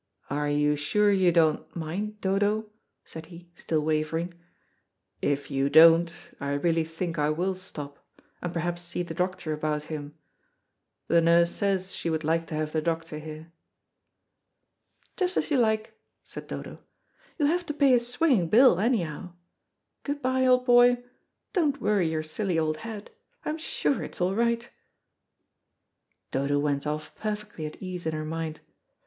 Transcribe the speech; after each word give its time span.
"Are 0.31 0.49
you 0.49 0.75
sure 0.75 1.11
you 1.11 1.31
don't 1.31 1.75
mind, 1.75 2.19
Dodo?" 2.21 2.71
said 3.05 3.27
he, 3.27 3.51
still 3.53 3.81
wavering. 3.81 4.33
"If 5.21 5.51
you 5.51 5.69
don't, 5.69 6.11
I 6.39 6.53
really 6.53 6.83
think 6.83 7.19
I 7.19 7.29
will 7.29 7.53
stop, 7.53 7.99
and 8.41 8.51
perhaps 8.51 8.81
see 8.81 9.03
the 9.03 9.13
doctor 9.13 9.53
about 9.53 9.83
him. 9.93 10.17
The 11.07 11.21
nurse 11.21 11.51
says 11.51 11.93
she 11.93 12.09
would 12.09 12.23
like 12.23 12.47
to 12.47 12.55
have 12.55 12.71
the 12.71 12.81
doctor 12.81 13.19
here." 13.19 13.51
"Just 15.17 15.37
as 15.37 15.51
you 15.51 15.59
like," 15.59 15.93
said 16.23 16.47
Dodo. 16.47 16.79
"You'll 17.37 17.49
have 17.49 17.67
to 17.67 17.71
pay 17.75 17.93
a 17.93 17.99
swinging 17.99 18.47
bill 18.49 18.79
anyhow. 18.79 19.33
Good 20.01 20.19
bye, 20.23 20.47
old 20.47 20.65
boy. 20.65 21.03
Don't 21.53 21.79
worry 21.79 22.09
your 22.09 22.23
silly 22.23 22.57
old 22.57 22.77
head. 22.77 23.11
I'm 23.45 23.59
sure 23.59 24.01
it's 24.01 24.19
all 24.19 24.33
right." 24.33 24.67
Dodo 26.31 26.57
went 26.57 26.87
off 26.87 27.13
perfectly 27.13 27.67
at 27.67 27.79
ease 27.83 28.07
in 28.07 28.13
her 28.13 28.25
mind. 28.25 28.61